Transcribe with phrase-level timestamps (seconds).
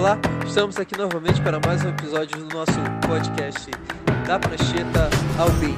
[0.00, 2.72] Olá, estamos aqui novamente para mais um episódio do nosso
[3.06, 3.70] podcast
[4.26, 5.76] da prancheta ao BIM.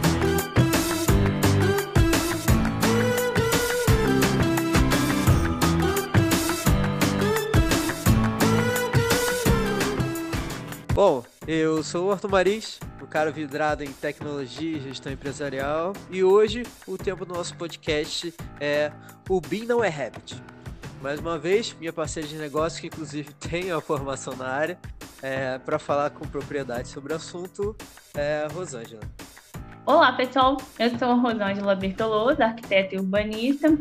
[10.95, 16.23] Bom, eu sou o Arthur Marins, o cara vidrado em tecnologia e gestão empresarial, e
[16.23, 18.93] hoje o tema do nosso podcast é
[19.29, 20.52] O BIM não é Habit.
[21.02, 24.78] Mais uma vez, minha parceira de negócio, que inclusive tem a formação na área,
[25.20, 27.77] é, para falar com propriedade sobre o assunto,
[28.15, 29.02] é Rosângela.
[29.84, 30.57] Olá, pessoal.
[30.79, 33.77] Eu sou Rosângela Bertoloso, arquiteta e urbanista.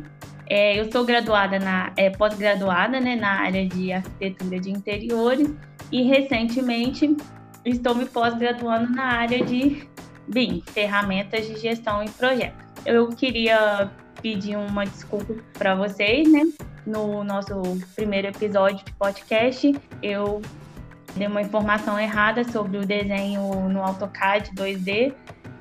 [0.47, 5.47] É, eu sou graduada na é, pós-graduada né, na área de arquitetura de interiores
[5.91, 7.15] e recentemente
[7.63, 9.87] estou me pós-graduando na área de
[10.27, 12.65] BIM, ferramentas de gestão e projetos.
[12.83, 13.91] Eu queria
[14.23, 16.41] pedir uma desculpa para vocês, né?
[16.85, 17.61] No nosso
[17.95, 20.41] primeiro episódio de podcast, eu
[21.15, 25.13] dei uma informação errada sobre o desenho no AutoCAD 2D.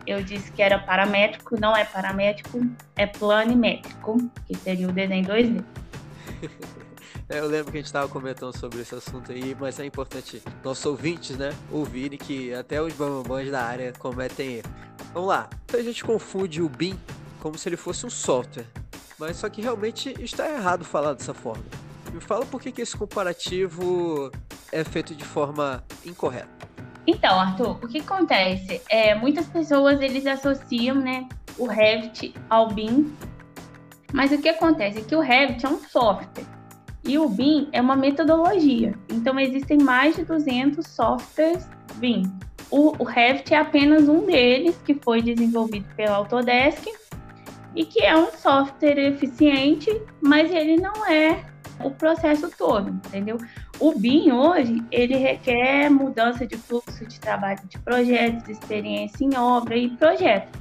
[0.06, 5.64] Eu disse que era paramétrico, não é paramétrico, é planimétrico, que seria o desenho 2D.
[7.32, 10.42] É, eu lembro que a gente estava comentando sobre esse assunto aí, mas é importante
[10.64, 14.68] nossos ouvintes, né, ouvirem que até os bambambãs da área cometem erro.
[15.14, 16.98] Vamos lá, então a gente confunde o BIM
[17.38, 18.66] como se ele fosse um software,
[19.20, 21.62] mas só que realmente está errado falar dessa forma.
[22.12, 24.32] Me fala por que, que esse comparativo
[24.72, 26.48] é feito de forma incorreta.
[27.06, 28.80] Então, Arthur, o que acontece?
[28.88, 33.12] É, muitas pessoas eles associam né, o Revit ao BIM,
[34.12, 36.46] mas o que acontece é que o Revit é um software
[37.04, 38.94] e o BIM é uma metodologia.
[39.08, 42.22] Então, existem mais de 200 softwares BIM.
[42.70, 46.99] O, o Revit é apenas um deles que foi desenvolvido pela Autodesk
[47.74, 49.90] e que é um software eficiente,
[50.20, 51.44] mas ele não é
[51.82, 53.38] o processo todo, entendeu?
[53.78, 59.76] O BIM hoje, ele requer mudança de fluxo de trabalho de projetos, experiência em obra
[59.76, 60.58] e projeto.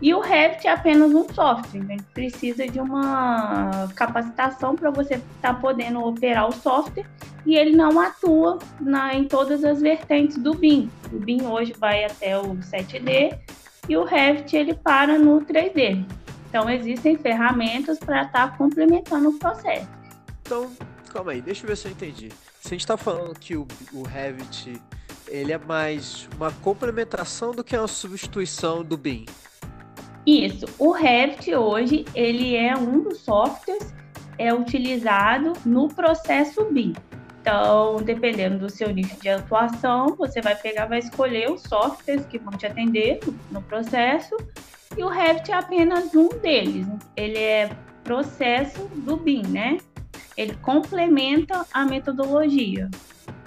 [0.00, 1.96] E o Revit é apenas um software, né?
[2.14, 7.06] precisa de uma capacitação para você estar tá podendo operar o software
[7.44, 10.88] e ele não atua na, em todas as vertentes do BIM.
[11.12, 13.36] O BIM hoje vai até o 7D
[13.88, 16.04] e o Revit ele para no 3D.
[16.48, 19.88] Então, existem ferramentas para estar tá complementando o processo.
[20.42, 20.70] Então,
[21.12, 22.30] calma aí, deixa eu ver se eu entendi.
[22.60, 24.80] Se a gente está falando que o, o Revit
[25.28, 29.26] ele é mais uma complementação do que uma substituição do BIM.
[30.26, 30.66] Isso.
[30.78, 33.94] O Revit hoje ele é um dos softwares
[34.38, 36.94] é utilizado no processo BIM.
[37.40, 42.38] Então, dependendo do seu nicho de atuação, você vai pegar, vai escolher os softwares que
[42.38, 43.20] vão te atender
[43.50, 44.36] no processo
[44.98, 46.86] e o Revit é apenas um deles.
[47.16, 47.70] Ele é
[48.02, 49.78] processo do BIM, né?
[50.36, 52.90] Ele complementa a metodologia.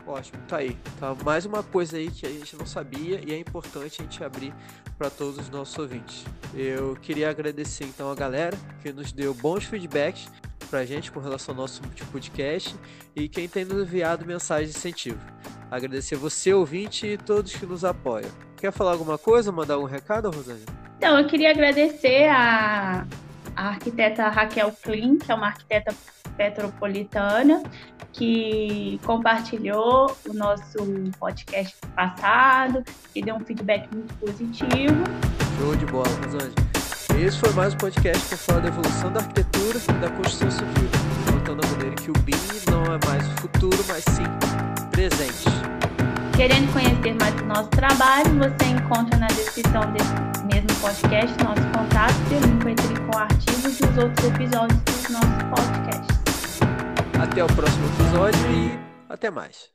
[0.08, 0.78] Ótimo, tá aí.
[1.00, 4.24] Tá mais uma coisa aí que a gente não sabia e é importante a gente
[4.24, 4.54] abrir
[4.98, 6.26] para todos os nossos ouvintes.
[6.54, 10.30] Eu queria agradecer então a galera que nos deu bons feedbacks
[10.70, 12.76] pra gente com relação ao nosso podcast
[13.16, 15.20] e quem tem nos enviado mensagens de incentivo.
[15.70, 18.30] Agradecer você, ouvinte, e todos que nos apoiam.
[18.58, 20.81] Quer falar alguma coisa, mandar algum recado, Rosângela?
[21.02, 23.08] Então, eu queria agradecer a,
[23.56, 25.96] a arquiteta Raquel Klein, que é uma arquiteta
[26.38, 27.64] petropolitana,
[28.14, 30.78] que compartilhou o nosso
[31.20, 32.84] podcast passado
[33.16, 35.04] e deu um feedback muito positivo.
[35.58, 36.54] Show de bola, Rosângela.
[37.20, 40.90] Esse foi mais um podcast para falar da evolução da arquitetura e da construção civil,
[41.32, 42.36] contando a maneira que o BIM
[42.70, 44.26] não é mais o futuro, mas sim
[44.92, 45.81] presente.
[46.42, 52.16] Querendo conhecer mais do nosso trabalho, você encontra na descrição desse mesmo podcast, nosso contato,
[52.32, 56.60] e eu encontrei com artigos e os outros episódios dos nossos podcasts.
[57.22, 59.70] Até o próximo episódio e até mais.